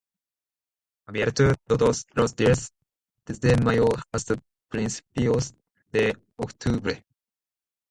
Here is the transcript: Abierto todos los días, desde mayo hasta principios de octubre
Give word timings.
Abierto 1.05 1.53
todos 1.67 2.07
los 2.15 2.35
días, 2.35 2.73
desde 3.23 3.55
mayo 3.57 3.85
hasta 4.11 4.33
principios 4.67 5.53
de 5.91 6.17
octubre 6.37 7.05